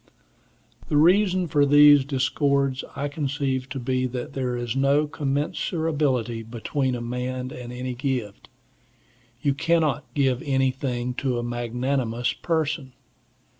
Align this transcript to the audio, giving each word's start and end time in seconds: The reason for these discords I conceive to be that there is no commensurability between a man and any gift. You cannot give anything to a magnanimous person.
The 0.89 0.97
reason 0.97 1.45
for 1.47 1.63
these 1.63 2.03
discords 2.05 2.83
I 2.95 3.07
conceive 3.07 3.69
to 3.69 3.79
be 3.79 4.07
that 4.07 4.33
there 4.33 4.57
is 4.57 4.75
no 4.75 5.05
commensurability 5.07 6.41
between 6.41 6.95
a 6.95 7.01
man 7.01 7.51
and 7.51 7.71
any 7.71 7.93
gift. 7.93 8.49
You 9.43 9.53
cannot 9.53 10.11
give 10.15 10.41
anything 10.41 11.13
to 11.21 11.37
a 11.37 11.43
magnanimous 11.43 12.33
person. 12.33 12.93